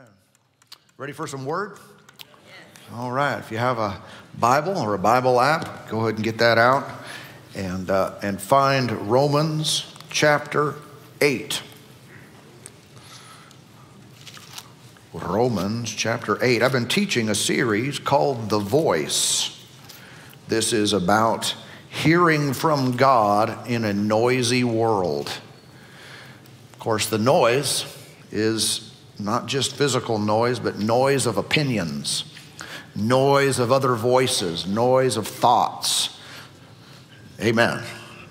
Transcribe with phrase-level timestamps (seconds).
[0.00, 0.12] Amen.
[0.96, 1.76] Ready for some word?
[2.94, 3.38] All right.
[3.38, 4.00] If you have a
[4.38, 6.88] Bible or a Bible app, go ahead and get that out
[7.54, 10.76] and, uh, and find Romans chapter
[11.20, 11.60] 8.
[15.12, 16.62] Romans chapter 8.
[16.62, 19.62] I've been teaching a series called The Voice.
[20.48, 21.54] This is about
[21.90, 25.28] hearing from God in a noisy world.
[26.72, 27.84] Of course, the noise
[28.32, 28.89] is
[29.24, 32.24] not just physical noise, but noise of opinions,
[32.94, 36.18] noise of other voices, noise of thoughts.
[37.40, 37.82] Amen.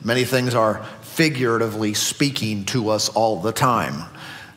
[0.03, 4.09] Many things are figuratively speaking to us all the time.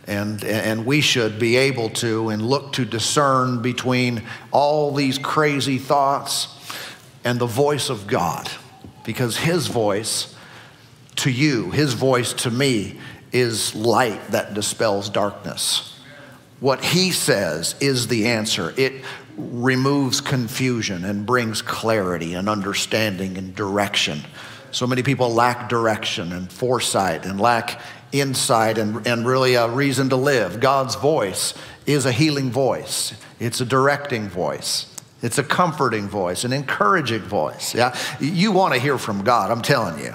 [0.06, 5.78] And, and we should be able to and look to discern between all these crazy
[5.78, 6.48] thoughts
[7.24, 8.50] and the voice of God.
[9.04, 10.34] Because His voice
[11.16, 12.98] to you, His voice to me,
[13.32, 15.91] is light that dispels darkness.
[16.62, 18.72] What he says is the answer.
[18.76, 19.02] It
[19.36, 24.20] removes confusion and brings clarity and understanding and direction.
[24.70, 27.80] So many people lack direction and foresight and lack
[28.12, 30.60] insight and, and really a reason to live.
[30.60, 31.52] God's voice
[31.84, 34.86] is a healing voice, it's a directing voice.
[35.20, 37.76] It's a comforting voice, an encouraging voice.
[37.76, 39.52] Yeah, you want to hear from God.
[39.52, 40.14] I'm telling you.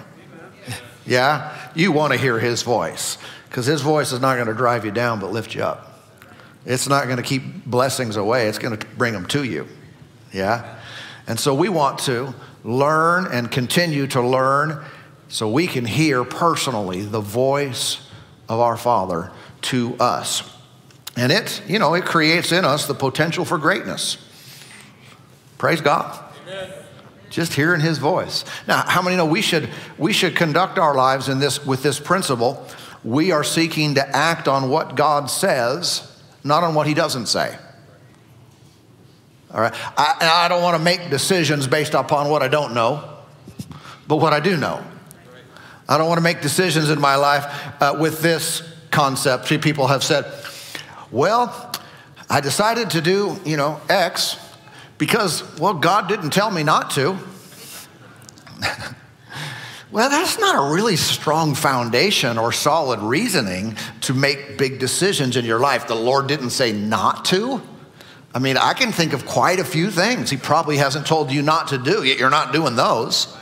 [1.06, 3.18] Yeah, you want to hear His voice
[3.50, 5.87] because His voice is not going to drive you down, but lift you up.
[6.66, 9.68] It's not going to keep blessings away, it's going to bring them to you.
[10.34, 10.80] Yeah?
[11.28, 14.84] And so we want to learn and continue to learn
[15.30, 18.08] so we can hear personally the voice
[18.48, 20.44] of our Father to us.
[21.18, 24.18] And it, you know, it creates in us the potential for greatness.
[25.58, 26.24] Praise God.
[26.44, 26.72] Amen.
[27.30, 28.46] Just hearing his voice.
[28.68, 32.00] Now, how many know we should we should conduct our lives in this with this
[32.00, 32.66] principle?
[33.04, 36.07] We are seeking to act on what God says
[36.44, 37.58] not on what he doesn't say.
[39.54, 39.74] All right.
[39.98, 43.18] I, I don't want to make decisions based upon what I don't know,
[44.08, 44.84] but what I do know.
[45.90, 47.46] I don't want to make decisions in my life
[47.82, 49.48] uh, with this concept.
[49.62, 50.26] People have said,
[51.12, 51.72] well,
[52.30, 54.38] I decided to do, you know, X
[54.98, 57.18] because, well, God didn't tell me not to.
[59.90, 65.46] Well, that's not a really strong foundation or solid reasoning to make big decisions in
[65.46, 65.88] your life.
[65.88, 67.62] The Lord didn't say not to.
[68.36, 71.42] I mean, I can think of quite a few things He probably hasn't told you
[71.42, 73.34] not to do, yet you're not doing those.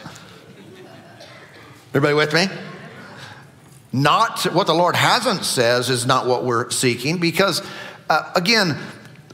[1.89, 2.47] Everybody with me?
[3.91, 7.65] Not what the Lord hasn't says is not what we're seeking because,
[8.09, 8.77] uh, again,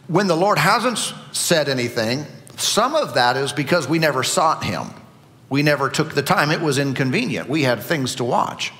[0.07, 4.87] when the Lord hasn't said anything, some of that is because we never sought Him.
[5.51, 6.49] We never took the time.
[6.49, 7.49] It was inconvenient.
[7.49, 8.71] We had things to watch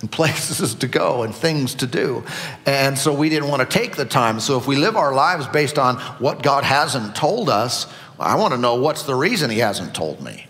[0.00, 2.24] and places to go and things to do.
[2.64, 4.40] And so we didn't want to take the time.
[4.40, 7.86] So if we live our lives based on what God hasn't told us,
[8.18, 10.46] I want to know what's the reason He hasn't told me.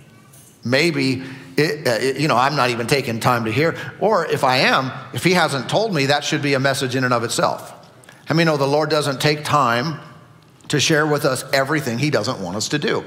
[0.64, 1.24] Maybe,
[1.56, 3.76] it, uh, it, you know, I'm not even taking time to hear.
[3.98, 7.02] Or if I am, if He hasn't told me, that should be a message in
[7.02, 7.72] and of itself.
[8.26, 9.98] How many know the Lord doesn't take time
[10.68, 13.04] to share with us everything He doesn't want us to do?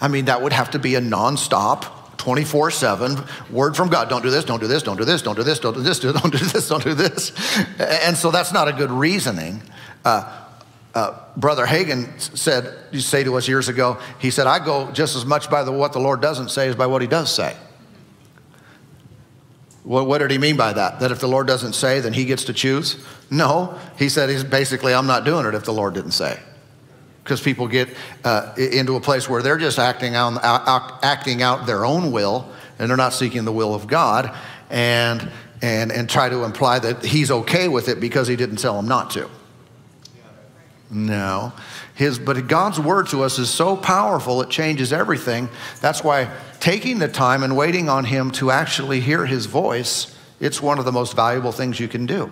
[0.00, 4.08] I mean, that would have to be a nonstop, 24 7 word from God.
[4.08, 5.98] Don't do this, don't do this, don't do this, don't do this, don't do this,
[6.00, 7.32] don't do this, don't do this.
[7.78, 9.62] And so that's not a good reasoning.
[10.04, 10.42] Uh,
[10.94, 15.14] uh, Brother Hagin said, you say to us years ago, he said, I go just
[15.14, 17.54] as much by the, what the Lord doesn't say as by what he does say.
[19.84, 21.00] What, what did he mean by that?
[21.00, 23.04] That if the Lord doesn't say, then he gets to choose?
[23.30, 23.78] No.
[23.98, 26.40] He said, he's basically, I'm not doing it if the Lord didn't say
[27.26, 27.88] because people get
[28.22, 30.38] uh, into a place where they're just acting out,
[31.02, 32.48] acting out their own will
[32.78, 34.32] and they're not seeking the will of God
[34.70, 35.28] and,
[35.60, 38.86] and, and try to imply that he's okay with it because he didn't tell them
[38.86, 39.28] not to.
[40.88, 41.52] No.
[41.96, 45.48] His, but God's word to us is so powerful, it changes everything.
[45.80, 50.62] That's why taking the time and waiting on Him to actually hear His voice, it's
[50.62, 52.30] one of the most valuable things you can do.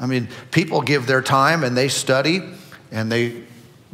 [0.00, 2.42] I mean, people give their time and they study
[2.90, 3.42] and they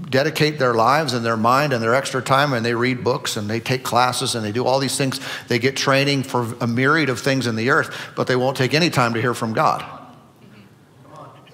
[0.09, 3.49] dedicate their lives and their mind and their extra time and they read books and
[3.49, 5.21] they take classes and they do all these things.
[5.49, 8.75] They get training for a myriad of things in the earth, but they won't take
[8.75, 9.85] any time to hear from God.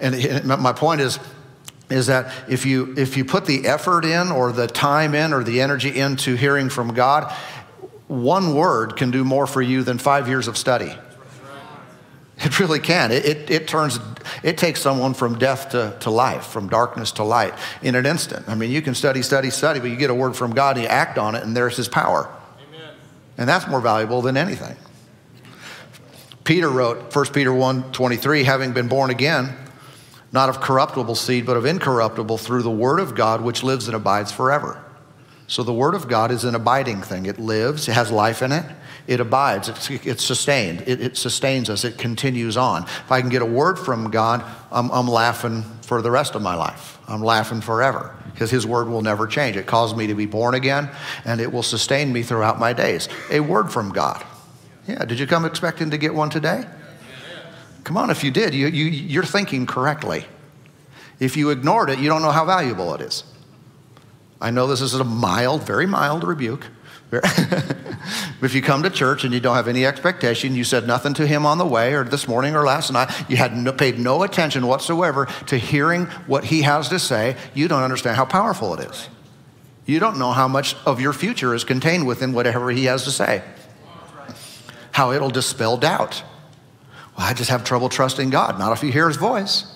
[0.00, 1.18] And my point is,
[1.88, 5.44] is that if you if you put the effort in or the time in or
[5.44, 7.32] the energy into hearing from God,
[8.08, 10.96] one word can do more for you than five years of study.
[12.38, 13.12] It really can.
[13.12, 13.98] It, it, it, turns,
[14.42, 18.46] it takes someone from death to, to life, from darkness to light in an instant.
[18.48, 20.84] I mean, you can study, study, study, but you get a word from God and
[20.84, 22.30] you act on it, and there's his power.
[22.68, 22.94] Amen.
[23.38, 24.76] And that's more valuable than anything.
[26.44, 29.56] Peter wrote, 1 Peter 1 23, having been born again,
[30.30, 33.96] not of corruptible seed, but of incorruptible through the word of God, which lives and
[33.96, 34.82] abides forever.
[35.46, 37.26] So the word of God is an abiding thing.
[37.26, 38.64] It lives, it has life in it,
[39.06, 42.82] it abides, it's, it's sustained, it, it, sustains us, it continues on.
[42.82, 46.42] If I can get a word from God, I'm, I'm laughing for the rest of
[46.42, 46.98] my life.
[47.06, 49.56] I'm laughing forever because his word will never change.
[49.56, 50.90] It caused me to be born again
[51.24, 53.08] and it will sustain me throughout my days.
[53.30, 54.24] A word from God.
[54.88, 56.64] Yeah, did you come expecting to get one today?
[57.84, 60.24] Come on, if you did, you, you, you're thinking correctly.
[61.20, 63.22] If you ignored it, you don't know how valuable it is.
[64.40, 66.66] I know this is a mild, very mild rebuke.
[67.12, 71.26] if you come to church and you don't have any expectation, you said nothing to
[71.26, 74.24] him on the way or this morning or last night, you had no, paid no
[74.24, 78.90] attention whatsoever to hearing what he has to say, you don't understand how powerful it
[78.90, 79.08] is.
[79.86, 83.12] You don't know how much of your future is contained within whatever he has to
[83.12, 83.42] say,
[84.90, 86.24] how it'll dispel doubt.
[87.16, 88.58] Well, I just have trouble trusting God.
[88.58, 89.75] Not if you hear his voice.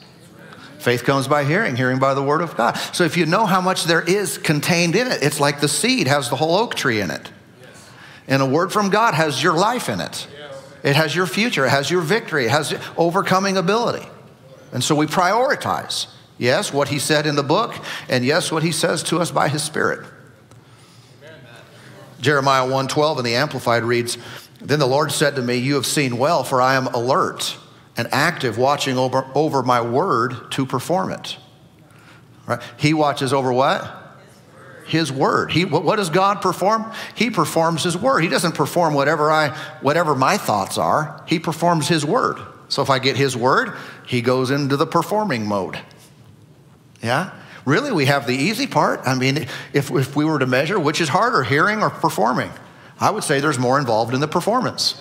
[0.80, 2.72] Faith comes by hearing, hearing by the word of God.
[2.94, 6.06] So if you know how much there is contained in it, it's like the seed
[6.06, 7.30] has the whole oak tree in it.
[8.26, 10.26] And a word from God has your life in it.
[10.82, 14.08] It has your future, it has your victory, it has overcoming ability.
[14.72, 16.06] And so we prioritize,
[16.38, 17.74] yes, what he said in the book,
[18.08, 20.06] and yes, what he says to us by his spirit.
[22.22, 24.16] Jeremiah 1:12 in the amplified reads,
[24.62, 27.56] then the Lord said to me, You have seen well, for I am alert
[28.00, 31.36] and active, watching over, over my word to perform it.
[32.46, 32.62] Right?
[32.78, 34.16] He watches over what?
[34.86, 35.52] His word.
[35.52, 36.90] He, what, does God perform?
[37.14, 38.22] He performs His word.
[38.22, 39.50] He doesn't perform whatever I,
[39.82, 41.22] whatever my thoughts are.
[41.28, 42.38] He performs His word.
[42.68, 43.76] So if I get His word,
[44.06, 45.78] He goes into the performing mode.
[47.02, 47.32] Yeah.
[47.66, 49.00] Really, we have the easy part.
[49.04, 52.50] I mean, if, if we were to measure which is harder, hearing or performing,
[52.98, 55.00] I would say there's more involved in the performance.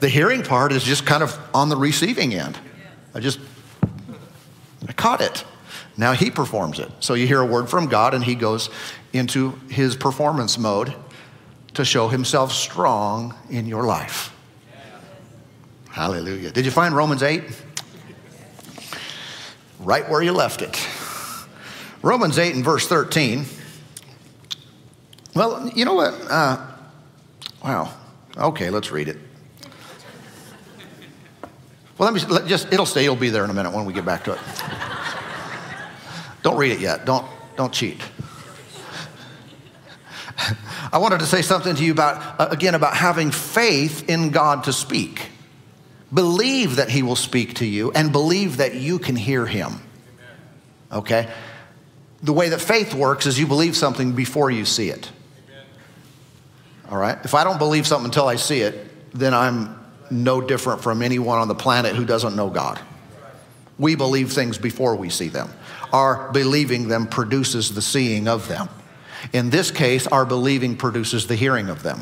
[0.00, 2.58] The hearing part is just kind of on the receiving end.
[3.14, 3.40] I just
[4.86, 5.44] I caught it.
[5.96, 6.90] Now he performs it.
[7.00, 8.68] So you hear a word from God and he goes
[9.12, 10.94] into his performance mode
[11.74, 14.34] to show himself strong in your life.
[15.90, 16.50] Hallelujah.
[16.50, 17.42] Did you find Romans 8?
[19.80, 20.86] Right where you left it.
[22.02, 23.46] Romans 8 and verse 13.
[25.34, 26.14] Well, you know what?
[26.30, 26.66] Uh,
[27.66, 27.92] Wow.
[28.36, 29.18] Okay, let's read it.
[31.98, 33.94] Well, let me let just, it'll stay, it'll be there in a minute when we
[33.94, 34.38] get back to it.
[36.42, 37.06] don't read it yet.
[37.06, 37.26] Don't,
[37.56, 38.00] don't cheat.
[40.92, 44.64] I wanted to say something to you about, uh, again, about having faith in God
[44.64, 45.30] to speak.
[46.12, 49.80] Believe that He will speak to you and believe that you can hear Him.
[50.92, 51.28] Okay?
[52.22, 55.10] The way that faith works is you believe something before you see it.
[56.90, 57.18] All right?
[57.24, 59.75] If I don't believe something until I see it, then I'm
[60.10, 62.80] no different from anyone on the planet who doesn't know God.
[63.78, 65.50] We believe things before we see them.
[65.92, 68.68] Our believing them produces the seeing of them.
[69.32, 72.00] In this case, our believing produces the hearing of them.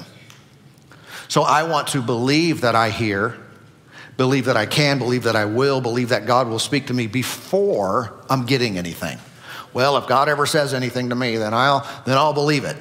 [1.29, 3.37] So I want to believe that I hear,
[4.17, 7.07] believe that I can, believe that I will, believe that God will speak to me
[7.07, 9.19] before I'm getting anything.
[9.73, 12.77] Well, if God ever says anything to me, then I'll then I'll believe it.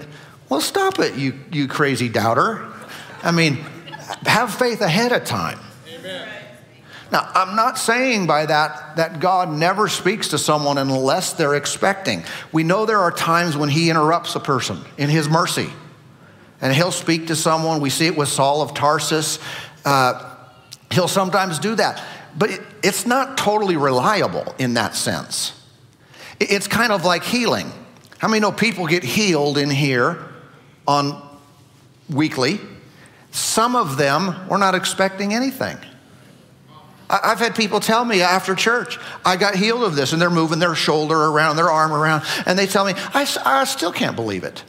[0.50, 2.68] Well, stop it, you, you crazy doubter.
[3.24, 3.58] I mean,
[4.25, 5.60] have faith ahead of time.
[5.88, 6.27] Amen.
[7.12, 12.23] Now, I'm not saying by that that God never speaks to someone unless they're expecting.
[12.52, 15.69] We know there are times when He interrupts a person in His mercy,
[16.61, 17.81] and He'll speak to someone.
[17.81, 19.40] We see it with Saul of Tarsus.
[19.85, 20.31] Uh,
[20.92, 22.04] he'll sometimes do that,
[22.38, 25.59] but it, it's not totally reliable in that sense.
[26.40, 27.71] It's kind of like healing.
[28.18, 30.23] How many know people get healed in here
[30.88, 31.21] on
[32.09, 32.59] weekly.
[33.33, 35.75] Some of them were not expecting anything.
[37.09, 40.59] I've had people tell me after church, I got healed of this, and they're moving
[40.59, 44.44] their shoulder around, their arm around, and they tell me, I, I still can't believe
[44.44, 44.63] it.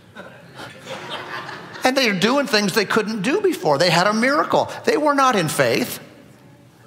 [1.84, 3.76] and they're doing things they couldn't do before.
[3.76, 4.72] They had a miracle.
[4.84, 6.00] They were not in faith.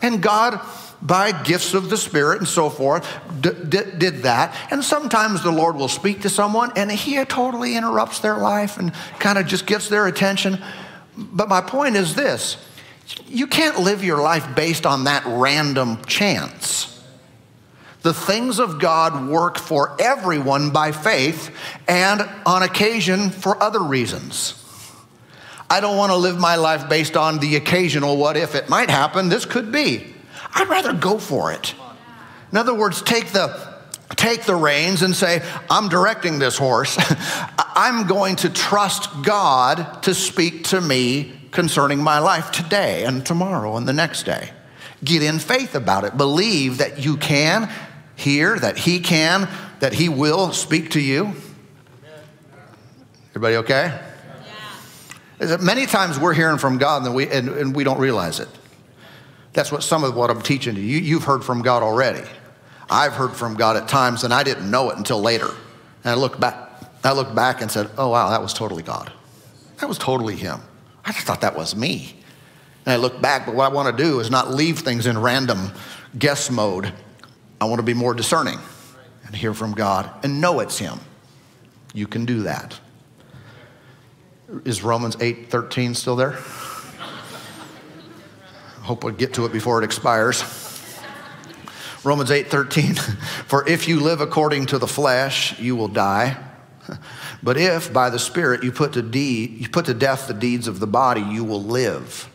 [0.02, 0.60] And God
[1.00, 3.08] by gifts of the Spirit and so forth,
[3.40, 4.56] d- d- did that.
[4.72, 8.92] And sometimes the Lord will speak to someone and He totally interrupts their life and
[9.20, 10.60] kind of just gets their attention.
[11.18, 12.58] But my point is this
[13.28, 16.94] you can't live your life based on that random chance.
[18.02, 21.54] The things of God work for everyone by faith
[21.88, 24.64] and on occasion for other reasons.
[25.70, 28.90] I don't want to live my life based on the occasional what if it might
[28.90, 30.14] happen, this could be.
[30.54, 31.76] I'd rather go for it.
[32.52, 33.67] In other words, take the
[34.18, 36.98] take the reins and say, I'm directing this horse.
[37.58, 43.78] I'm going to trust God to speak to me concerning my life today and tomorrow
[43.78, 44.52] and the next day.
[45.04, 46.18] Get in faith about it.
[46.18, 47.70] Believe that you can
[48.16, 49.48] hear, that He can,
[49.80, 51.34] that He will speak to you?
[53.30, 54.02] Everybody okay?
[55.40, 55.58] Yeah.
[55.58, 58.50] Many times we're hearing from God and we, and, and we don't realize it.
[59.54, 60.98] That's what some of what I'm teaching to you.
[60.98, 62.28] You've heard from God already.
[62.90, 65.50] I've heard from God at times and I didn't know it until later.
[66.04, 69.12] And I looked back, I looked back and said, oh wow, that was totally God.
[69.80, 70.60] That was totally Him.
[71.06, 72.16] I just thought that was me.
[72.86, 75.18] And I look back, but what I want to do is not leave things in
[75.18, 75.72] random
[76.18, 76.94] guess mode.
[77.60, 78.60] I want to be more discerning
[79.26, 81.00] and hear from God and know it's Him.
[81.94, 82.80] You can do that.
[84.64, 86.38] Is Romans 8 13 still there?
[88.82, 90.67] Hope we get to it before it expires.
[92.04, 92.98] Romans 8:13
[93.48, 96.38] For if you live according to the flesh, you will die.
[97.44, 100.68] But if by the Spirit you put to, deed, you put to death the deeds
[100.68, 102.28] of the body, you will live.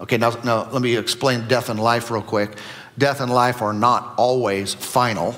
[0.00, 2.56] Okay, now, now let me explain death and life real quick.
[2.96, 5.34] Death and life are not always final.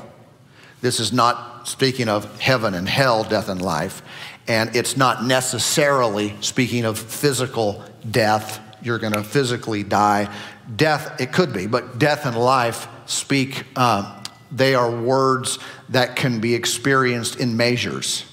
[0.81, 4.03] This is not speaking of heaven and hell, death and life.
[4.47, 8.61] And it's not necessarily speaking of physical death.
[8.83, 10.33] You're going to physically die.
[10.77, 14.23] Death, it could be, but death and life speak, uh,
[14.53, 18.25] they are words that can be experienced in measures.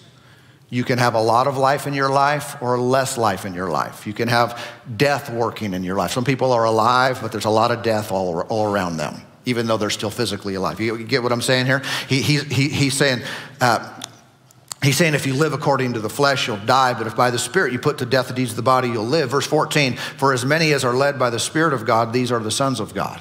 [0.69, 3.69] You can have a lot of life in your life or less life in your
[3.69, 4.07] life.
[4.07, 4.61] You can have
[4.97, 6.11] death working in your life.
[6.11, 9.67] Some people are alive, but there's a lot of death all, all around them, even
[9.67, 10.79] though they're still physically alive.
[10.79, 11.81] You, get what I'm saying here?
[12.09, 13.21] He, he, he he's saying,
[13.61, 13.91] uh,
[14.83, 17.39] He's saying if you live according to the flesh, you'll die, but if by the
[17.39, 19.31] Spirit you put to death the deeds of the body, you'll live.
[19.31, 22.39] Verse 14, for as many as are led by the Spirit of God, these are
[22.39, 23.19] the sons of God.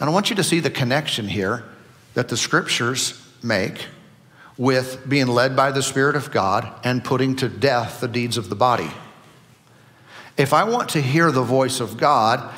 [0.00, 1.62] And I want you to see the connection here
[2.14, 3.86] that the scriptures make
[4.56, 8.48] with being led by the Spirit of God and putting to death the deeds of
[8.48, 8.90] the body.
[10.36, 12.52] If I want to hear the voice of God,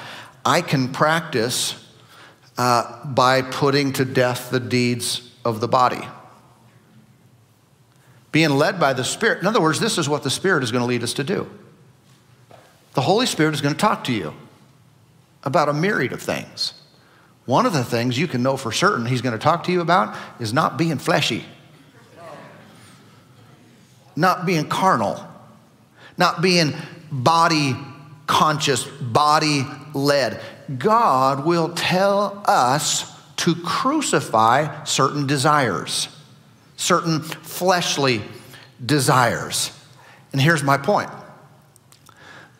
[0.45, 1.85] I can practice
[2.57, 6.07] uh, by putting to death the deeds of the body.
[8.31, 9.41] Being led by the Spirit.
[9.41, 11.51] In other words, this is what the Spirit is going to lead us to do.
[12.95, 14.33] The Holy Spirit is going to talk to you
[15.45, 16.75] about a myriad of things.
[17.45, 19.81] One of the things you can know for certain He's going to talk to you
[19.81, 21.45] about is not being fleshy
[24.17, 25.23] not being carnal,
[26.17, 26.75] not being
[27.11, 27.77] body
[28.27, 30.41] conscious, body led.
[30.79, 36.09] God will tell us to crucify certain desires,
[36.77, 38.23] certain fleshly
[38.85, 39.77] desires.
[40.33, 41.11] And here's my point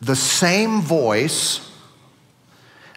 [0.01, 1.71] the same voice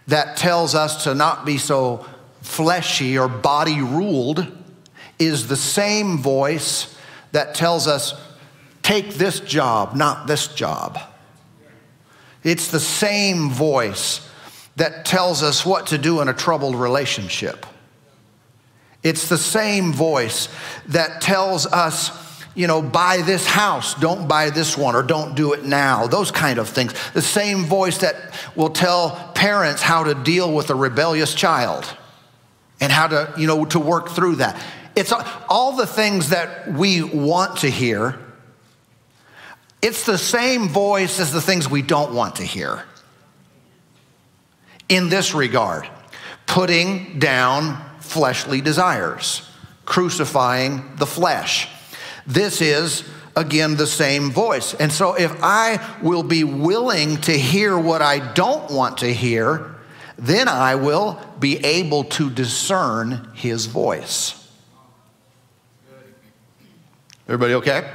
[0.06, 2.06] that tells us to not be so
[2.40, 4.46] fleshy or body ruled
[5.18, 6.96] is the same voice
[7.32, 8.14] that tells us
[8.82, 10.98] take this job, not this job.
[12.44, 14.28] It's the same voice
[14.76, 17.66] that tells us what to do in a troubled relationship.
[19.02, 20.48] It's the same voice
[20.88, 22.10] that tells us,
[22.56, 26.32] you know, buy this house, don't buy this one, or don't do it now, those
[26.32, 26.92] kind of things.
[27.12, 28.16] The same voice that
[28.56, 31.86] will tell parents how to deal with a rebellious child
[32.80, 34.60] and how to, you know, to work through that.
[34.96, 35.12] It's
[35.48, 38.18] all the things that we want to hear
[39.86, 42.82] it's the same voice as the things we don't want to hear.
[44.88, 45.88] In this regard,
[46.46, 49.48] putting down fleshly desires,
[49.84, 51.68] crucifying the flesh.
[52.26, 54.74] This is, again, the same voice.
[54.74, 59.76] And so if I will be willing to hear what I don't want to hear,
[60.18, 64.42] then I will be able to discern his voice.
[67.28, 67.90] Everybody okay?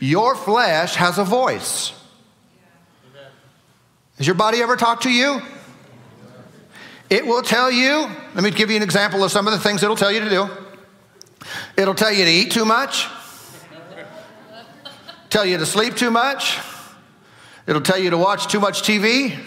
[0.00, 1.92] Your flesh has a voice.
[4.18, 5.40] Has your body ever talked to you?
[7.08, 9.82] It will tell you, let me give you an example of some of the things
[9.82, 10.48] it'll tell you to do.
[11.76, 13.06] It'll tell you to eat too much,
[15.28, 16.58] tell you to sleep too much,
[17.66, 19.38] it'll tell you to watch too much TV.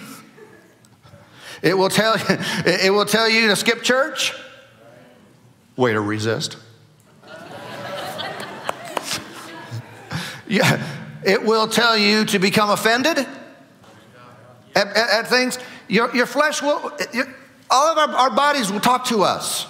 [1.63, 2.25] It will tell you,
[2.65, 4.33] it will tell you to skip church.
[5.75, 6.57] Way to resist.
[10.47, 10.83] Yeah,
[11.23, 13.19] it will tell you to become offended
[14.75, 15.59] at, at, at things.
[15.87, 17.27] Your, your flesh will, your,
[17.69, 19.67] all of our, our bodies will talk to us.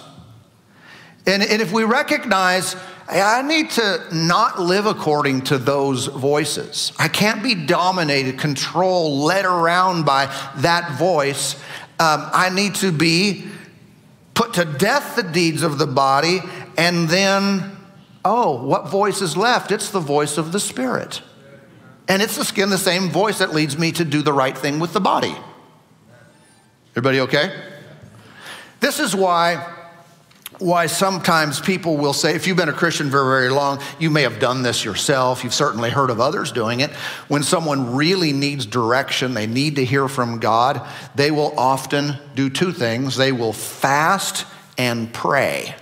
[1.26, 2.74] And, and if we recognize,
[3.08, 9.20] hey, I need to not live according to those voices, I can't be dominated, controlled,
[9.20, 11.54] led around by that voice.
[11.98, 13.46] Um, I need to be
[14.34, 16.40] put to death the deeds of the body
[16.76, 17.76] and then
[18.24, 19.70] oh, what voice is left?
[19.70, 21.22] It's the voice of the Spirit.
[22.08, 25.00] And it's the same voice that leads me to do the right thing with the
[25.00, 25.34] body.
[26.92, 27.54] Everybody okay?
[28.80, 29.79] This is why
[30.60, 34.22] why sometimes people will say, if you've been a Christian very, very long, you may
[34.22, 35.42] have done this yourself.
[35.42, 36.90] You've certainly heard of others doing it.
[37.28, 42.50] When someone really needs direction, they need to hear from God, they will often do
[42.50, 45.74] two things they will fast and pray.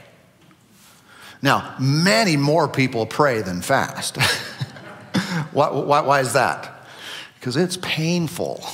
[1.42, 4.16] Now, many more people pray than fast.
[5.52, 6.86] why, why, why is that?
[7.38, 8.64] Because it's painful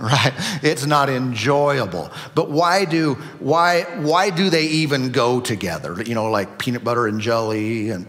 [0.00, 0.32] right?
[0.62, 2.10] It's not enjoyable.
[2.34, 6.02] But why do why why do they even go together?
[6.02, 8.08] You know, like peanut butter and jelly and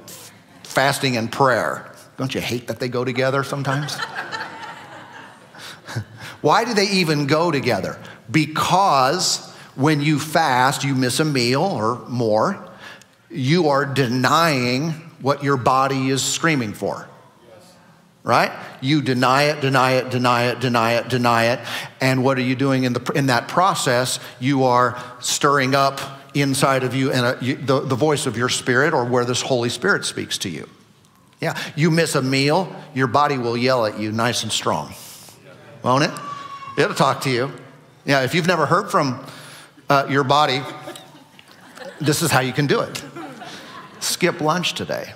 [0.64, 1.94] fasting and prayer.
[2.16, 3.96] Don't you hate that they go together sometimes?
[6.42, 8.00] why do they even go together?
[8.30, 12.70] Because when you fast, you miss a meal or more.
[13.30, 17.10] You are denying what your body is screaming for
[18.24, 18.52] right?
[18.82, 21.60] You deny it, deny it, deny it, deny it, deny it.
[22.00, 24.20] And what are you doing in, the, in that process?
[24.40, 26.00] You are stirring up
[26.34, 29.42] inside of you, and a, you, the, the voice of your spirit or where this
[29.42, 30.70] Holy Spirit speaks to you.
[31.40, 34.94] Yeah, you miss a meal, your body will yell at you nice and strong.
[35.84, 36.12] Won't it?
[36.78, 37.52] It'll talk to you.
[38.06, 39.26] Yeah, if you've never heard from
[39.90, 40.62] uh, your body,
[42.00, 43.04] this is how you can do it.
[44.00, 45.14] Skip lunch today.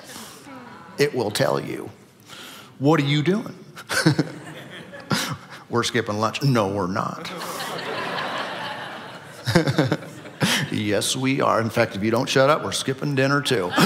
[0.98, 1.90] It will tell you.
[2.80, 3.56] What are you doing?
[5.70, 6.44] we're skipping lunch.
[6.44, 7.32] No, we're not.
[10.72, 11.62] yes, we are.
[11.62, 13.72] In fact, if you don't shut up, we're skipping dinner too.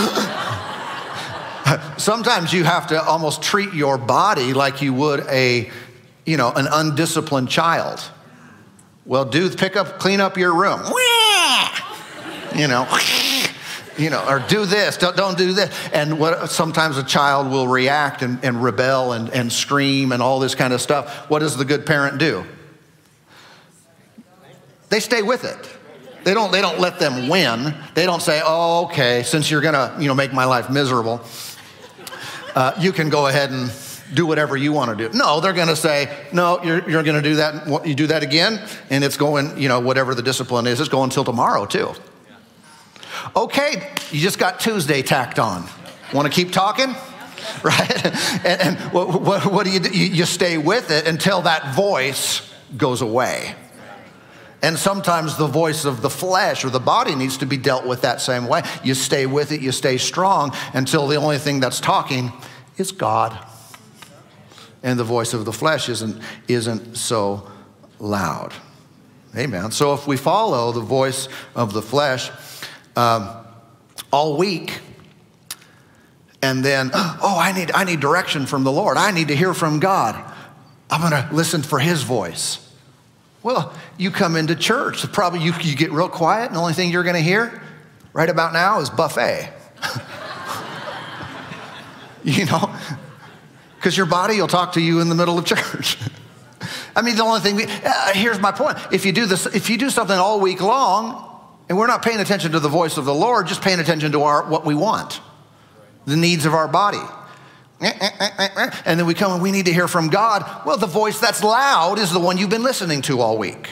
[1.98, 5.69] Sometimes you have to almost treat your body like you would a,
[6.25, 8.01] you know, an undisciplined child.
[9.05, 10.81] Well, do pick up, clean up your room.
[12.55, 12.88] You know
[14.00, 15.70] you know, or do this, don't, don't do this.
[15.94, 20.39] And what sometimes a child will react and, and rebel and, and scream and all
[20.39, 21.29] this kind of stuff.
[21.29, 22.46] What does the good parent do?
[24.89, 25.70] They stay with it.
[26.24, 27.75] They don't, they don't let them win.
[27.94, 31.22] They don't say, oh, okay, since you're gonna, you know, make my life miserable,
[32.56, 33.71] uh, you can go ahead and
[34.13, 35.15] do whatever you want to do.
[35.15, 37.86] No, they're going to say, no, you're, you're going to do that.
[37.86, 41.06] You do that again, and it's going, you know, whatever the discipline is, it's going
[41.06, 41.93] until tomorrow, too.
[43.36, 45.65] Okay, you just got Tuesday tacked on.
[46.13, 46.95] Want to keep talking?
[47.63, 48.05] Right?
[48.45, 49.89] And, and what, what, what, do you do?
[49.89, 52.41] You stay with it until that voice
[52.77, 53.55] goes away.
[54.62, 58.01] And sometimes the voice of the flesh or the body needs to be dealt with
[58.01, 58.63] that same way.
[58.84, 62.32] You stay with it, you stay strong until the only thing that's talking
[62.77, 63.38] is God.
[64.84, 67.49] And the voice of the flesh isn't, isn't so
[67.99, 68.53] loud.
[69.36, 69.71] Amen.
[69.71, 72.32] So if we follow the voice of the flesh,
[72.99, 73.29] um,
[74.12, 74.79] all week.
[76.41, 78.97] And then, oh, I need, I need direction from the Lord.
[78.97, 80.33] I need to hear from God.
[80.89, 82.65] I'm going to listen for his voice.
[83.41, 86.91] Well, you come into church, probably you, you get real quiet, and the only thing
[86.91, 87.62] you're going to hear
[88.12, 89.53] right about now is buffet.
[92.23, 92.75] you know,
[93.77, 95.97] because your body will talk to you in the middle of church.
[96.95, 98.77] I mean, the only thing, uh, here's my point.
[98.91, 101.29] If you do this, if you do something all week long,
[101.69, 104.23] and we're not paying attention to the voice of the Lord, just paying attention to
[104.23, 105.21] our, what we want,
[106.05, 107.01] the needs of our body.
[107.79, 110.65] And then we come and we need to hear from God.
[110.65, 113.69] Well, the voice that's loud is the one you've been listening to all week.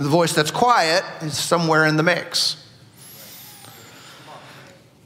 [0.00, 2.64] The voice that's quiet is somewhere in the mix.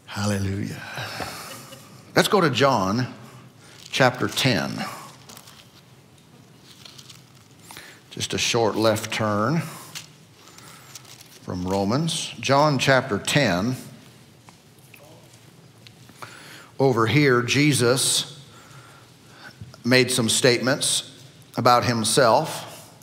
[0.06, 0.80] Hallelujah.
[2.14, 3.12] Let's go to John
[3.90, 4.85] chapter 10.
[8.11, 9.62] Just a short left turn
[11.42, 12.33] from Romans.
[12.38, 13.74] John chapter 10.
[16.78, 18.40] Over here, Jesus
[19.85, 21.20] made some statements
[21.57, 22.94] about himself,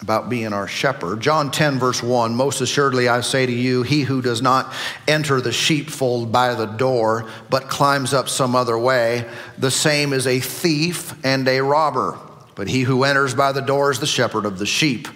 [0.00, 1.20] about being our shepherd.
[1.20, 4.72] John 10, verse 1 Most assuredly I say to you, he who does not
[5.06, 10.26] enter the sheepfold by the door, but climbs up some other way, the same is
[10.26, 12.18] a thief and a robber.
[12.54, 15.06] But he who enters by the door is the shepherd of the sheep.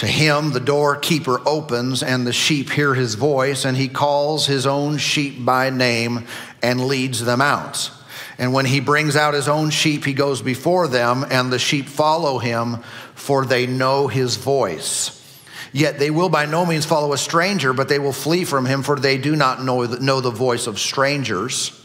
[0.00, 4.66] To him, the doorkeeper opens, and the sheep hear his voice, and he calls his
[4.66, 6.26] own sheep by name
[6.62, 7.90] and leads them out.
[8.38, 11.84] And when he brings out his own sheep, he goes before them, and the sheep
[11.84, 12.78] follow him,
[13.14, 15.38] for they know his voice.
[15.70, 18.82] Yet they will by no means follow a stranger, but they will flee from him,
[18.82, 21.78] for they do not know the, know the voice of strangers.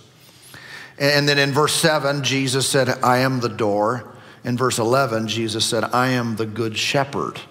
[0.98, 4.16] And then in verse 7, Jesus said, I am the door.
[4.46, 7.42] In verse 11, Jesus said, I am the good shepherd.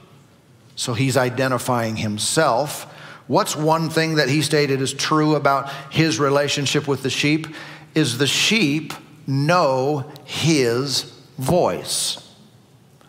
[0.77, 2.85] So he's identifying himself.
[3.27, 7.47] What's one thing that he stated is true about his relationship with the sheep?
[7.95, 8.93] Is the sheep
[9.27, 12.35] know his voice.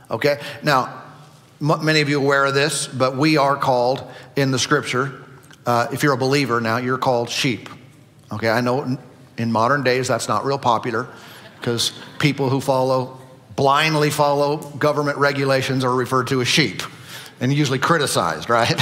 [0.10, 0.39] Okay?
[0.63, 1.04] Now,
[1.60, 5.25] many of you are aware of this, but we are called in the scripture
[5.65, 7.69] uh, if you're a believer now, you're called sheep.
[8.32, 8.97] Okay, I know
[9.38, 11.08] in modern days that's not real popular
[11.60, 13.19] because people who follow,
[13.56, 16.84] blindly follow government regulations are referred to as sheep
[17.39, 18.80] and usually criticized, right?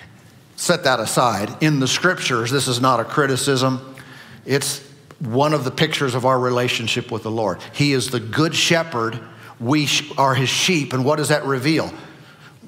[0.56, 1.62] Set that aside.
[1.62, 3.96] In the scriptures, this is not a criticism,
[4.44, 4.86] it's
[5.20, 7.58] one of the pictures of our relationship with the Lord.
[7.72, 9.18] He is the good shepherd.
[9.58, 10.92] We are his sheep.
[10.92, 11.92] And what does that reveal?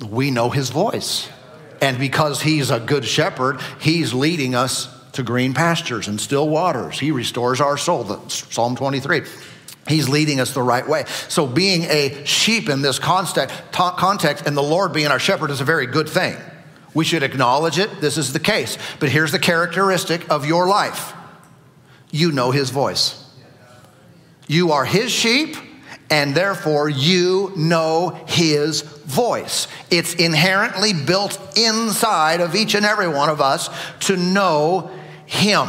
[0.09, 1.29] We know his voice.
[1.81, 6.99] And because he's a good shepherd, he's leading us to green pastures and still waters.
[6.99, 8.05] He restores our soul.
[8.05, 9.23] That's Psalm 23.
[9.91, 11.05] He's leading us the right way.
[11.29, 15.61] So, being a sheep in this context, context and the Lord being our shepherd is
[15.61, 16.37] a very good thing.
[16.95, 18.01] We should acknowledge it.
[18.01, 18.79] This is the case.
[19.01, 21.13] But here's the characteristic of your life
[22.13, 23.17] you know his voice.
[24.47, 25.57] You are his sheep,
[26.09, 29.67] and therefore you know his voice.
[29.91, 33.69] It's inherently built inside of each and every one of us
[34.07, 34.91] to know
[35.27, 35.69] him.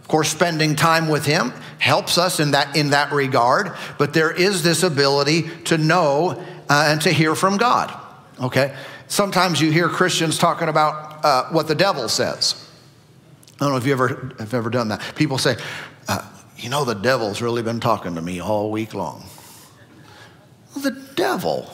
[0.00, 4.30] Of course, spending time with him helps us in that, in that regard, but there
[4.30, 6.30] is this ability to know
[6.70, 7.92] uh, and to hear from God.
[8.40, 8.72] Okay?
[9.08, 12.70] Sometimes you hear Christians talking about uh, what the devil says.
[13.54, 15.02] I don't know if you ever have ever done that.
[15.16, 15.56] People say,
[16.06, 16.24] uh,
[16.56, 19.24] you know, the devil's really been talking to me all week long.
[20.76, 21.68] The devil.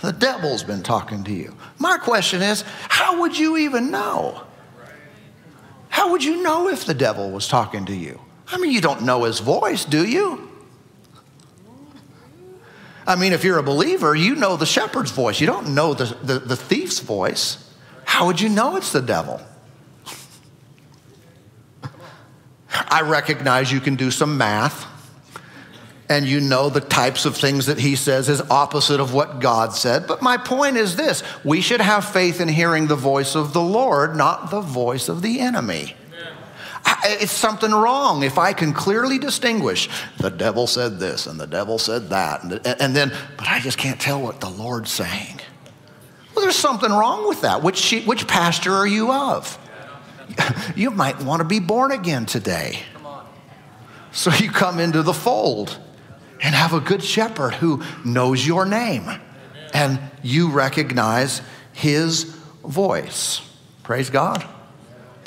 [0.00, 1.56] The devil's been talking to you.
[1.80, 4.44] My question is, how would you even know?
[5.88, 8.20] How would you know if the devil was talking to you?
[8.50, 10.48] I mean, you don't know his voice, do you?
[13.06, 15.40] I mean, if you're a believer, you know the shepherd's voice.
[15.40, 17.72] You don't know the, the, the thief's voice.
[18.04, 19.40] How would you know it's the devil?
[22.70, 24.86] I recognize you can do some math
[26.10, 29.74] and you know the types of things that he says is opposite of what God
[29.74, 30.06] said.
[30.06, 33.60] But my point is this we should have faith in hearing the voice of the
[33.60, 35.94] Lord, not the voice of the enemy
[37.04, 41.78] it's something wrong if I can clearly distinguish the devil said this and the devil
[41.78, 45.40] said that, and, and then, but I just can't tell what the Lord's saying.
[46.34, 47.62] Well, there's something wrong with that.
[47.62, 49.58] Which, which pastor are you of?
[50.76, 52.80] You might want to be born again today.
[54.12, 55.76] So you come into the fold
[56.40, 59.08] and have a good shepherd who knows your name
[59.74, 62.24] and you recognize his
[62.64, 63.40] voice.
[63.82, 64.46] Praise God.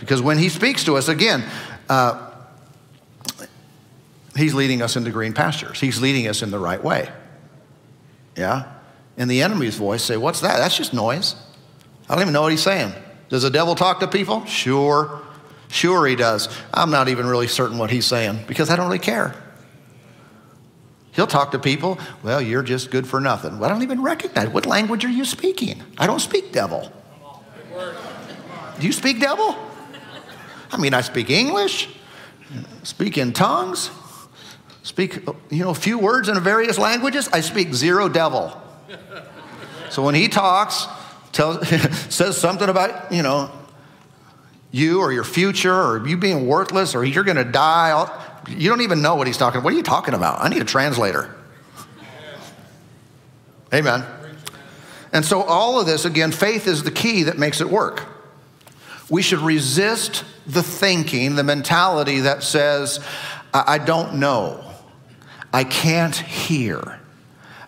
[0.02, 1.46] Because when he speaks to us, again,
[1.88, 2.32] uh,
[4.36, 5.80] he's leading us into green pastures.
[5.80, 7.08] He's leading us in the right way.
[8.36, 8.74] Yeah?
[9.16, 10.58] And the enemy's voice say, What's that?
[10.58, 11.36] That's just noise.
[12.10, 12.92] I don't even know what he's saying.
[13.30, 14.44] Does the devil talk to people?
[14.46, 15.22] Sure.
[15.70, 16.50] Sure, he does.
[16.74, 19.36] I'm not even really certain what he's saying because I don't really care.
[21.14, 23.60] He'll talk to people, well, you're just good for nothing.
[23.60, 24.50] Well, I don't even recognize.
[24.50, 25.84] What language are you speaking?
[25.98, 26.92] I don't speak devil.
[28.80, 29.56] Do you speak devil?
[30.72, 31.90] I mean, I speak English,
[32.84, 33.92] speak in tongues,
[34.84, 37.28] speak, you know, a few words in various languages.
[37.32, 38.60] I speak zero devil.
[39.90, 40.88] So when he talks,
[41.34, 41.68] tells,
[42.14, 43.52] says something about, you know,
[44.72, 48.10] you or your future or you being worthless or you're going to die,
[48.48, 49.62] you don't even know what he's talking.
[49.64, 50.42] What are you talking about?
[50.42, 51.36] I need a translator.
[53.74, 54.06] Amen.
[55.14, 58.06] And so all of this, again, faith is the key that makes it work.
[59.12, 63.02] We should resist the thinking, the mentality that says,
[63.54, 64.64] I don't know,
[65.52, 66.98] I can't hear,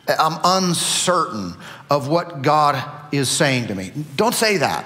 [0.07, 1.55] I'm uncertain
[1.89, 2.81] of what God
[3.13, 3.91] is saying to me.
[4.15, 4.85] Don't say that.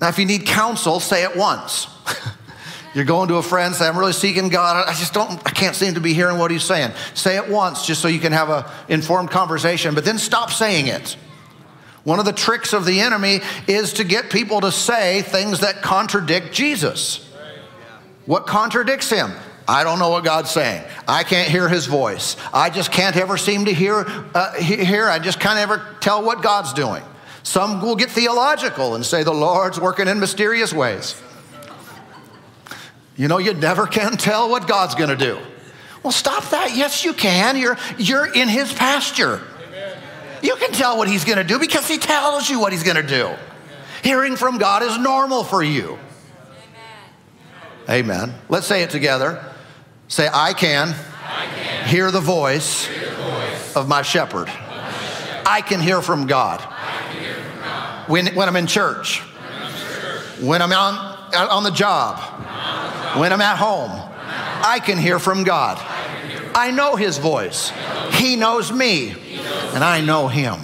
[0.00, 1.86] Now, if you need counsel, say it once.
[2.94, 4.88] You're going to a friend, say, I'm really seeking God.
[4.88, 6.92] I just don't, I can't seem to be hearing what he's saying.
[7.12, 10.86] Say it once just so you can have an informed conversation, but then stop saying
[10.86, 11.18] it.
[12.06, 15.82] One of the tricks of the enemy is to get people to say things that
[15.82, 17.28] contradict Jesus.
[18.26, 19.32] What contradicts him?
[19.66, 20.84] I don't know what God's saying.
[21.08, 22.36] I can't hear his voice.
[22.54, 24.04] I just can't ever seem to hear,
[24.36, 25.08] uh, hear.
[25.08, 27.02] I just can't ever tell what God's doing.
[27.42, 31.20] Some will get theological and say the Lord's working in mysterious ways.
[33.16, 35.40] You know, you never can tell what God's going to do.
[36.04, 36.76] Well, stop that.
[36.76, 37.56] Yes, you can.
[37.56, 39.42] You're, you're in his pasture.
[40.42, 42.96] You can tell what he's going to do because he tells you what he's going
[42.96, 43.34] to do.
[44.02, 45.98] Hearing from God is normal for you.
[47.88, 48.04] Amen.
[48.04, 48.34] Amen.
[48.48, 49.44] Let's say it together.
[50.08, 50.94] Say, I can,
[51.24, 54.48] I can hear, the voice, hear the voice of my shepherd.
[54.48, 55.48] Of my shepherd.
[55.48, 56.60] I can hear from God.
[57.12, 58.08] Hear from God.
[58.08, 60.40] When, when I'm in church, when I'm, church.
[60.40, 60.94] When I'm on,
[61.34, 63.18] on the job, on the job.
[63.18, 63.90] when I'm at home,
[64.62, 65.78] I can hear from God.
[66.56, 67.70] I know his voice.
[68.12, 69.10] He knows me
[69.74, 70.58] and I know him.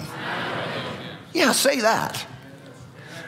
[1.33, 2.25] Yeah, say that.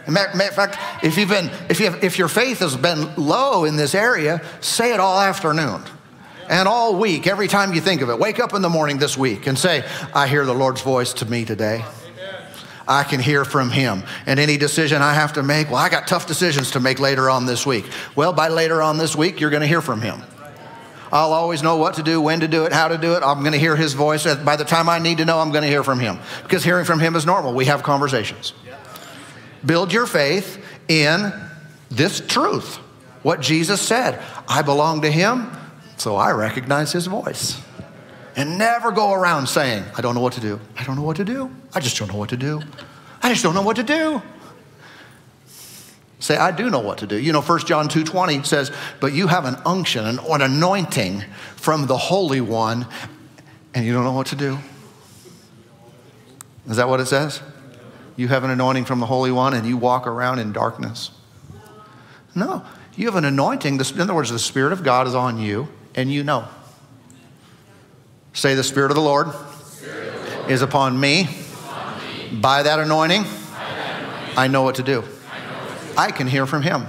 [0.08, 3.66] Matter of fact, if, you've been, if, you have, if your faith has been low
[3.66, 5.84] in this area, say it all afternoon
[6.50, 8.18] and all week, every time you think of it.
[8.18, 11.26] Wake up in the morning this week and say, I hear the Lord's voice to
[11.26, 11.86] me today.
[12.88, 14.04] I can hear from him.
[14.26, 17.30] And any decision I have to make, well, I got tough decisions to make later
[17.30, 17.86] on this week.
[18.16, 20.24] Well, by later on this week, you're going to hear from him.
[21.16, 23.24] I'll always know what to do, when to do it, how to do it.
[23.24, 24.26] I'm going to hear his voice.
[24.36, 26.20] By the time I need to know, I'm going to hear from him.
[26.44, 27.54] Because hearing from him is normal.
[27.54, 28.52] We have conversations.
[29.66, 31.32] Build your faith in
[31.90, 32.76] this truth.
[33.24, 35.50] What Jesus said I belong to him,
[35.96, 37.62] so I recognize his voice.
[38.36, 40.60] And never go around saying, I don't know what to do.
[40.76, 41.50] I don't know what to do.
[41.74, 42.62] I just don't know what to do.
[43.24, 44.22] I just don't know what to do.
[46.20, 47.20] Say, I do know what to do.
[47.20, 51.24] You know, 1 John 2.20 says, but you have an unction, an, an anointing
[51.56, 52.88] from the Holy One,
[53.74, 54.58] and you don't know what to do.
[56.70, 57.42] Is that what it says?
[58.16, 61.12] You have an anointing from the Holy One and you walk around in darkness.
[62.34, 63.76] No, you have an anointing.
[63.76, 66.48] In other words, the Spirit of God is on you and you know.
[68.34, 71.24] Say, the Spirit of the Lord, Spirit of the Lord is upon me.
[71.24, 72.40] upon me.
[72.42, 73.26] By, that By that anointing,
[74.38, 75.04] I know what to do.
[75.98, 76.86] I, can hear from Him.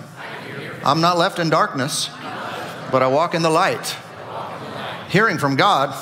[0.85, 2.09] I'm not left in darkness,
[2.90, 3.97] but I walk in the light.
[5.09, 5.95] Hearing, from God,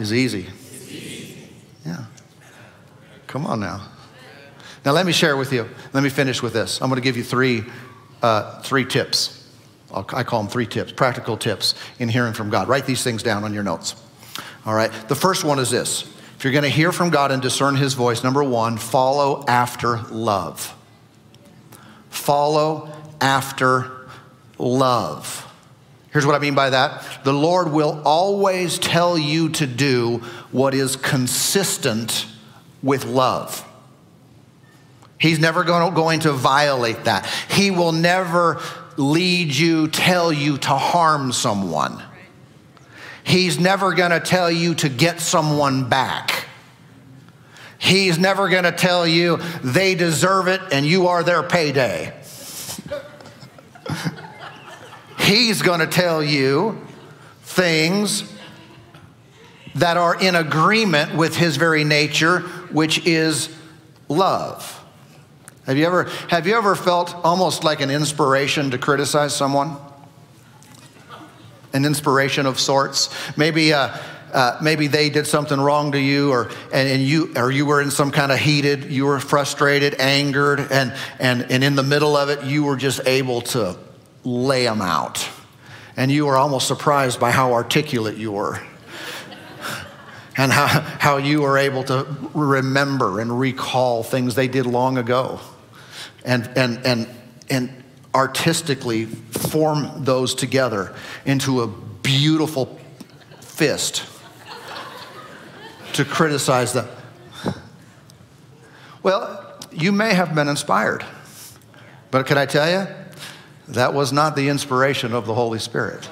[0.00, 0.46] is easy.
[1.84, 2.04] Yeah.
[3.26, 3.88] Come on now.
[4.84, 5.68] Now, let me share with you.
[5.92, 6.80] Let me finish with this.
[6.80, 7.64] I'm going to give you three,
[8.20, 9.38] uh, three tips.
[9.92, 12.66] I call them three tips, practical tips in hearing from God.
[12.68, 13.94] Write these things down on your notes.
[14.64, 14.90] All right.
[15.08, 16.02] The first one is this
[16.36, 19.98] if you're going to hear from God and discern his voice, number one, follow after
[20.10, 20.76] love.
[22.12, 23.90] Follow after
[24.58, 25.48] love.
[26.12, 30.18] Here's what I mean by that the Lord will always tell you to do
[30.50, 32.26] what is consistent
[32.82, 33.66] with love.
[35.18, 37.26] He's never going to violate that.
[37.48, 38.60] He will never
[38.98, 42.02] lead you, tell you to harm someone.
[43.24, 46.41] He's never going to tell you to get someone back.
[47.82, 52.14] He's never going to tell you they deserve it and you are their payday.
[55.18, 56.80] He's going to tell you
[57.42, 58.22] things
[59.74, 62.38] that are in agreement with his very nature,
[62.70, 63.52] which is
[64.08, 64.84] love.
[65.66, 69.76] Have you ever, have you ever felt almost like an inspiration to criticize someone?
[71.72, 73.10] An inspiration of sorts?
[73.36, 73.96] Maybe, uh,
[74.32, 77.82] uh, maybe they did something wrong to you, or and, and, you or you were
[77.82, 82.16] in some kind of heated, you were frustrated, angered, and and and in the middle
[82.16, 83.76] of it, you were just able to
[84.24, 85.28] lay them out,
[85.96, 88.60] and you were almost surprised by how articulate you were.
[90.34, 95.40] And how, how you were able to remember and recall things they did long ago.
[96.24, 97.06] And, and, and,
[97.50, 100.94] and artistically form those together
[101.26, 102.80] into a beautiful
[103.42, 104.06] fist
[105.94, 106.88] to criticize them.
[109.02, 111.04] Well, you may have been inspired,
[112.10, 112.86] but can I tell you,
[113.68, 116.08] that was not the inspiration of the Holy Spirit.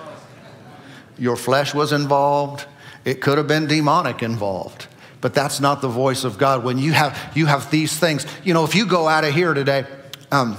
[1.18, 2.66] Your flesh was involved,
[3.04, 4.86] it could have been demonic involved
[5.20, 6.64] but that's not the voice of God.
[6.64, 9.54] When you have you have these things, you know, if you go out of here
[9.54, 9.84] today,
[10.32, 10.56] um,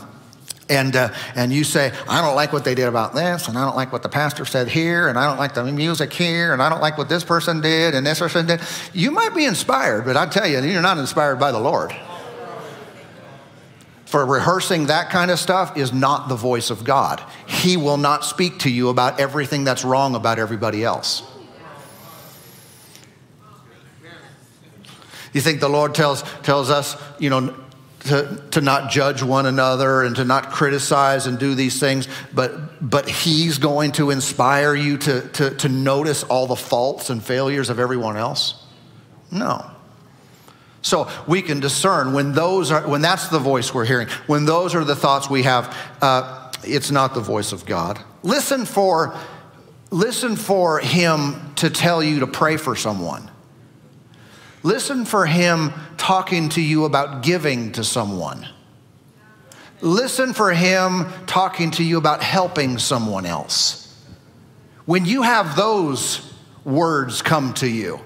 [0.71, 3.65] and uh, and you say, I don't like what they did about this, and I
[3.65, 6.63] don't like what the pastor said here, and I don't like the music here, and
[6.63, 8.61] I don't like what this person did, and this person did.
[8.93, 11.93] You might be inspired, but I tell you, you're not inspired by the Lord.
[14.05, 17.21] For rehearsing that kind of stuff is not the voice of God.
[17.47, 21.23] He will not speak to you about everything that's wrong about everybody else.
[25.33, 27.55] You think the Lord tells, tells us, you know,
[28.05, 32.51] to, to not judge one another and to not criticize and do these things, but,
[32.87, 37.69] but He's going to inspire you to, to, to notice all the faults and failures
[37.69, 38.65] of everyone else?
[39.31, 39.69] No.
[40.81, 44.73] So we can discern when those are when that's the voice we're hearing, when those
[44.73, 48.03] are the thoughts we have, uh, it's not the voice of God.
[48.23, 49.15] Listen for
[49.91, 53.29] listen for him to tell you to pray for someone.
[54.63, 58.47] Listen for him talking to you about giving to someone.
[59.81, 63.95] Listen for him talking to you about helping someone else.
[64.85, 67.99] When you have those words come to you,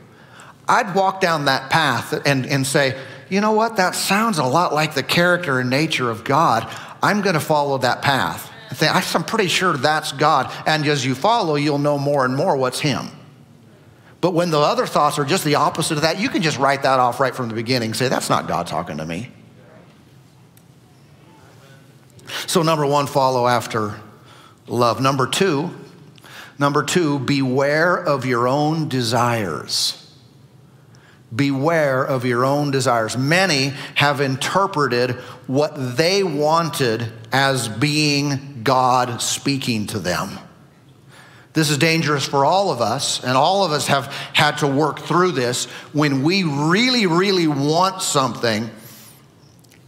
[0.67, 2.97] I'd walk down that path and, and say,
[3.29, 6.71] you know what, that sounds a lot like the character and nature of God.
[7.03, 8.51] I'm going to follow that path.
[8.81, 10.51] I'm pretty sure that's God.
[10.65, 13.09] And as you follow, you'll know more and more what's Him.
[14.25, 16.81] But when the other thoughts are just the opposite of that, you can just write
[16.81, 17.93] that off right from the beginning.
[17.93, 19.29] Say, that's not God talking to me.
[22.47, 23.93] So, number one, follow after
[24.65, 24.99] love.
[24.99, 25.69] Number two,
[26.57, 30.11] number two, beware of your own desires.
[31.35, 33.15] Beware of your own desires.
[33.15, 35.11] Many have interpreted
[35.45, 40.39] what they wanted as being God speaking to them.
[41.55, 44.99] This is dangerous for all of us, and all of us have had to work
[44.99, 45.65] through this.
[45.93, 48.69] When we really, really want something,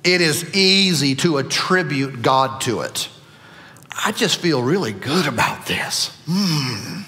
[0.01, 3.09] it is easy to attribute God to it.
[3.91, 6.17] I just feel really good about this.
[6.25, 7.01] Hmm.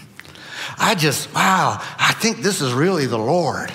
[0.77, 3.71] I just, wow, I think this is really the Lord.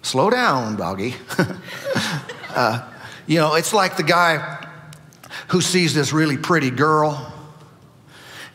[0.00, 1.16] Slow down, doggy.
[2.48, 2.90] uh,
[3.26, 4.66] you know, it's like the guy
[5.48, 7.30] who sees this really pretty girl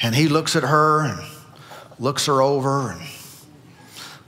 [0.01, 1.28] and he looks at her and
[1.99, 3.01] looks her over and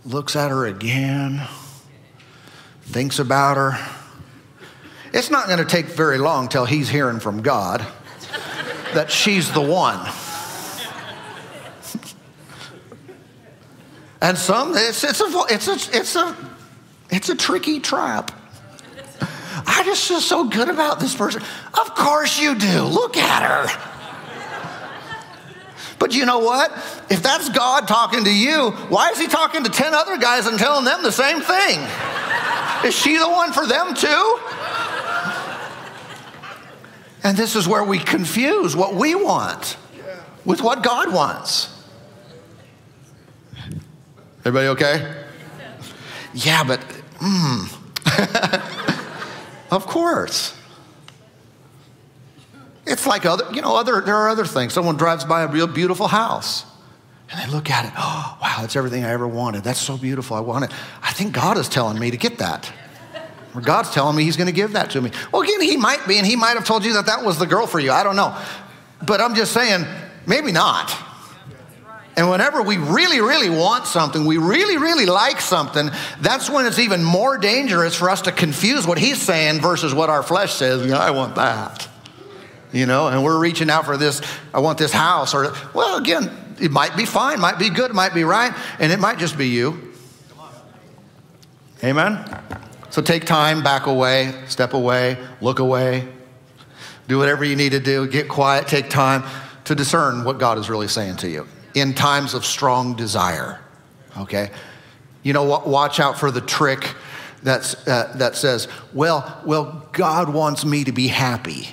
[0.06, 1.48] looks at her again,
[2.82, 3.80] thinks about her.
[5.14, 7.86] It's not going to take very long till he's hearing from God
[8.94, 10.00] that she's the one.
[14.22, 16.36] and some, it's, it's, a, it's, a, it's, a,
[17.10, 18.32] it's a tricky trap.
[19.66, 21.42] I just feel so good about this person.
[21.80, 22.84] Of course you do.
[22.84, 23.91] Look at her.
[26.02, 26.72] But you know what?
[27.12, 30.58] If that's God talking to you, why is he talking to 10 other guys and
[30.58, 31.80] telling them the same thing?
[32.84, 34.40] Is she the one for them too?
[37.24, 39.78] And this is where we confuse what we want
[40.44, 41.70] with what God wants.
[44.40, 45.24] Everybody okay?
[46.34, 46.80] Yeah, but,
[47.20, 47.72] mm.
[49.72, 50.58] of course.
[52.92, 54.74] It's like other, you know, other, there are other things.
[54.74, 56.66] Someone drives by a real beautiful house
[57.32, 57.92] and they look at it.
[57.98, 59.64] Oh, wow, that's everything I ever wanted.
[59.64, 60.36] That's so beautiful.
[60.36, 60.72] I want it.
[61.02, 62.72] I think God is telling me to get that.
[63.56, 65.12] Or God's telling me He's going to give that to me.
[65.32, 67.48] Well, again, He might be, and He might have told you that that was the
[67.48, 67.92] girl for you.
[67.92, 68.38] I don't know.
[69.06, 69.86] But I'm just saying,
[70.26, 70.94] maybe not.
[72.18, 76.80] And whenever we really, really want something, we really, really like something, that's when it's
[76.80, 80.92] even more dangerous for us to confuse what He's saying versus what our flesh says.
[80.92, 81.88] I want that
[82.72, 84.22] you know, and we're reaching out for this,
[84.54, 88.14] I want this house, or, well, again, it might be fine, might be good, might
[88.14, 89.94] be right, and it might just be you.
[91.84, 92.24] Amen?
[92.90, 96.08] So take time, back away, step away, look away,
[97.08, 99.24] do whatever you need to do, get quiet, take time
[99.66, 103.60] to discern what God is really saying to you in times of strong desire.
[104.18, 104.52] Okay?
[105.24, 105.68] You know what?
[105.68, 106.96] Watch out for the trick
[107.44, 111.70] that's, uh, that says, well, well, God wants me to be happy.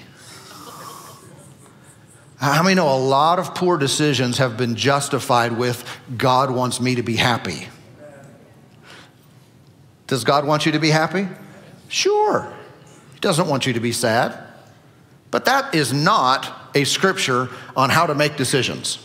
[2.40, 5.84] How many know a lot of poor decisions have been justified with
[6.16, 7.68] God wants me to be happy?
[10.06, 11.28] Does God want you to be happy?
[11.88, 12.52] Sure.
[13.12, 14.38] He doesn't want you to be sad.
[15.30, 18.98] But that is not a scripture on how to make decisions.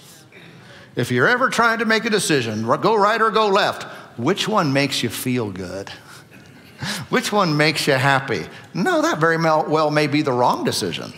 [0.95, 3.83] If you're ever trying to make a decision, go right or go left,
[4.17, 5.89] which one makes you feel good?
[7.09, 8.45] Which one makes you happy?
[8.73, 11.13] No, that very well may be the wrong decision.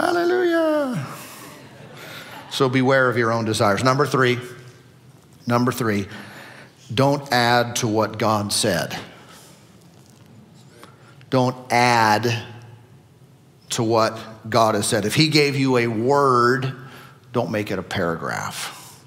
[0.00, 1.06] Hallelujah.
[2.50, 3.84] So beware of your own desires.
[3.84, 4.38] Number three,
[5.46, 6.08] number three,
[6.92, 8.98] don't add to what God said.
[11.28, 12.44] Don't add
[13.70, 15.04] to what God has said.
[15.04, 16.74] If He gave you a word,
[17.34, 19.04] don't make it a paragraph.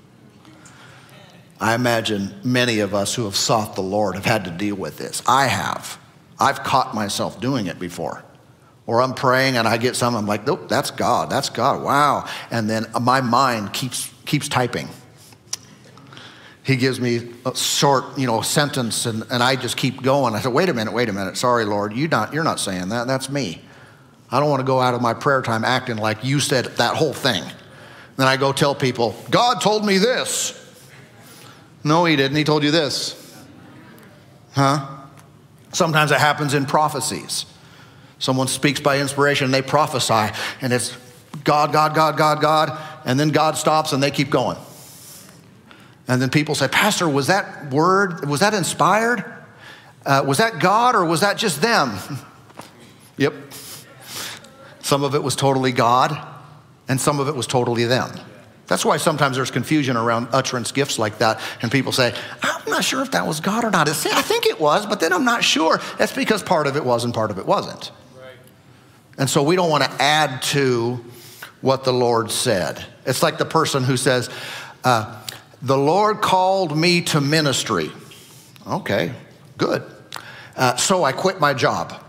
[1.60, 5.00] I imagine many of us who have sought the Lord have had to deal with
[5.00, 5.24] this.
[5.28, 5.98] I have.
[6.40, 8.24] I've caught myself doing it before.
[8.86, 12.28] Or I'm praying and I get something, I'm like, nope, that's God, that's God, wow.
[12.52, 14.90] And then my mind keeps, keeps typing.
[16.64, 20.34] He gives me a short, you know, sentence and, and I just keep going.
[20.34, 21.38] I said, wait a minute, wait a minute.
[21.38, 23.08] Sorry, Lord, you not, you're not saying that.
[23.08, 23.62] That's me.
[24.32, 26.96] I don't want to go out of my prayer time acting like you said that
[26.96, 27.44] whole thing.
[28.18, 30.60] Then I go tell people, God told me this.
[31.84, 32.38] No, he didn't.
[32.38, 33.20] He told you this.
[34.54, 34.88] Huh?
[35.74, 37.46] Sometimes it happens in prophecies.
[38.24, 40.96] Someone speaks by inspiration and they prophesy, and it's
[41.44, 44.58] God, God, God, God, God, and then God stops and they keep going.
[46.08, 49.26] And then people say, Pastor, was that word, was that inspired?
[50.06, 52.00] Uh, was that God or was that just them?
[53.18, 53.34] yep.
[54.80, 56.18] Some of it was totally God,
[56.88, 58.10] and some of it was totally them.
[58.68, 62.86] That's why sometimes there's confusion around utterance gifts like that, and people say, I'm not
[62.86, 63.90] sure if that was God or not.
[63.90, 65.82] I think it was, but then I'm not sure.
[65.98, 67.92] That's because part of it was and part of it wasn't.
[69.18, 71.04] And so we don't want to add to
[71.62, 72.84] what the Lord said.
[73.06, 74.30] It's like the person who says,
[74.84, 75.22] uh,
[75.62, 77.92] The Lord called me to ministry.
[78.68, 79.14] Okay,
[79.58, 79.84] good.
[80.56, 82.02] Uh, so I quit my job.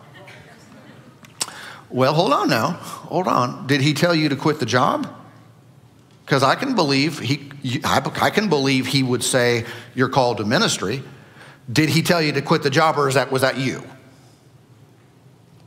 [1.91, 2.71] Well, hold on now.
[2.71, 3.67] Hold on.
[3.67, 5.09] Did he tell you to quit the job?
[6.25, 7.51] Because I can believe he,
[7.85, 11.03] I can believe he would say you're called to ministry.
[11.71, 13.83] Did he tell you to quit the job, or that was that you?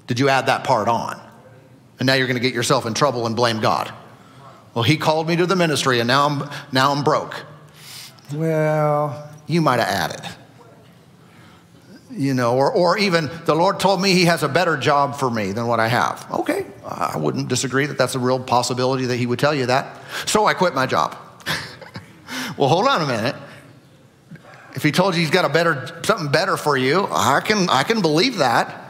[0.07, 1.21] Did you add that part on?
[1.99, 3.93] And now you're going to get yourself in trouble and blame God.
[4.73, 7.45] Well, he called me to the ministry, and now I'm now I'm broke.
[8.33, 10.37] Well, you might have added
[12.17, 15.29] you know, or, or even the Lord told me He has a better job for
[15.29, 16.27] me than what I have.
[16.31, 20.01] Okay, I wouldn't disagree that that's a real possibility that He would tell you that.
[20.25, 21.15] So I quit my job.
[22.57, 23.35] well, hold on a minute.
[24.73, 27.83] If He told you He's got a better, something better for you, I can, I
[27.83, 28.86] can believe that.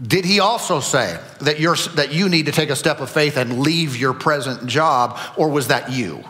[0.00, 3.36] Did He also say that, you're, that you need to take a step of faith
[3.36, 6.22] and leave your present job, or was that you?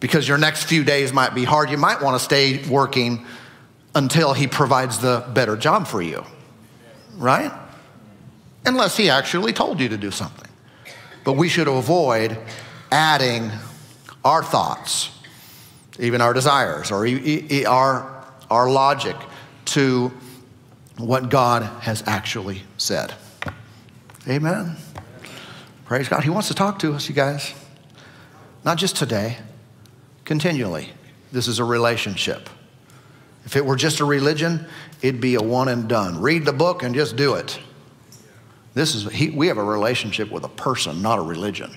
[0.00, 1.70] Because your next few days might be hard.
[1.70, 3.24] You might want to stay working
[3.94, 6.24] until he provides the better job for you,
[7.16, 7.52] right?
[8.66, 10.50] Unless he actually told you to do something.
[11.22, 12.36] But we should avoid
[12.90, 13.50] adding
[14.24, 15.10] our thoughts,
[15.98, 17.06] even our desires, or
[17.66, 19.16] our, our logic
[19.66, 20.12] to
[20.96, 23.14] what God has actually said.
[24.28, 24.76] Amen.
[25.84, 26.24] Praise God.
[26.24, 27.52] He wants to talk to us, you guys.
[28.64, 29.38] Not just today,
[30.24, 30.90] continually.
[31.32, 32.48] This is a relationship.
[33.44, 34.66] If it were just a religion,
[35.02, 36.20] it'd be a one and done.
[36.20, 37.58] Read the book and just do it.
[38.72, 41.70] This is, he, we have a relationship with a person, not a religion.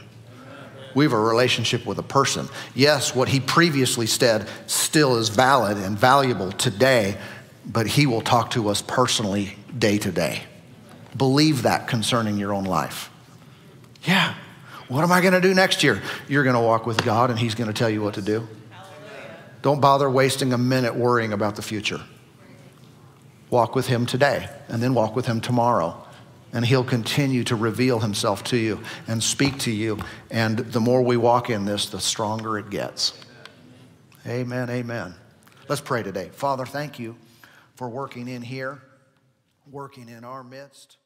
[0.96, 2.48] We have a relationship with a person.
[2.74, 7.18] Yes, what he previously said still is valid and valuable today,
[7.68, 10.44] but he will talk to us personally day to day.
[11.16, 13.12] Believe that concerning your own life.
[14.04, 14.36] Yeah.
[14.88, 16.02] What am I going to do next year?
[16.30, 18.48] You're going to walk with God and he's going to tell you what to do.
[19.62, 22.00] Don't bother wasting a minute worrying about the future.
[23.50, 26.06] Walk with Him today and then walk with Him tomorrow.
[26.54, 30.00] And He'll continue to reveal Himself to you and speak to you.
[30.32, 33.20] And the more we walk in this, the stronger it gets.
[34.26, 35.16] Amen, amen.
[35.68, 36.30] Let's pray today.
[36.34, 37.16] Father, thank you
[37.78, 38.82] for working in here,
[39.70, 40.98] working in our midst.